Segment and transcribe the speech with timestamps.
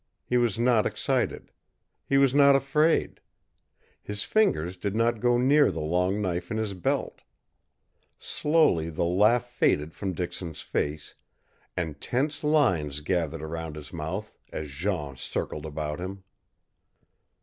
[0.25, 1.51] He was not excited.
[2.07, 3.21] He was not afraid.
[4.01, 7.21] His fingers did not go near the long knife in his belt.
[8.17, 11.13] Slowly the laugh faded from Dixon's face,
[11.77, 16.23] and tense lines gathered around his mouth as Jean circled about him.